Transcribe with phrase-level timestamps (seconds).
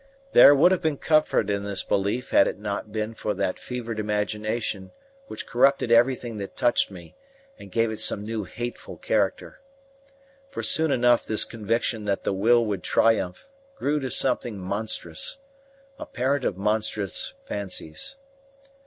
[0.31, 3.99] There would have been comfort in this belief had it not been for that fevered
[3.99, 4.89] imagination
[5.27, 7.13] which corrupted everything that touched me
[7.59, 9.59] and gave it some new hateful character.
[10.49, 15.37] For soon enough this conviction that the will would triumph grew to something monstrous,
[15.99, 18.15] a parent of monstrous fancies.